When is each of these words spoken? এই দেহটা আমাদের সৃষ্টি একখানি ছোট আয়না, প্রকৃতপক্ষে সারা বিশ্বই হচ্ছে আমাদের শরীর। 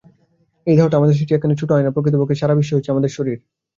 এই 0.67 0.75
দেহটা 0.77 0.95
আমাদের 0.97 1.15
সৃষ্টি 1.15 1.33
একখানি 1.35 1.55
ছোট 1.61 1.69
আয়না, 1.71 1.93
প্রকৃতপক্ষে 1.95 2.39
সারা 2.41 2.57
বিশ্বই 2.59 2.77
হচ্ছে 2.77 2.93
আমাদের 2.93 3.11
শরীর। 3.17 3.37